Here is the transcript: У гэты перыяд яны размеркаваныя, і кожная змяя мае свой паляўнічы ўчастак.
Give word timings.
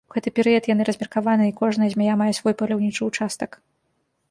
У 0.11 0.13
гэты 0.15 0.29
перыяд 0.37 0.69
яны 0.69 0.87
размеркаваныя, 0.89 1.51
і 1.51 1.55
кожная 1.61 1.91
змяя 1.97 2.15
мае 2.23 2.31
свой 2.39 2.53
паляўнічы 2.65 3.01
ўчастак. 3.13 3.51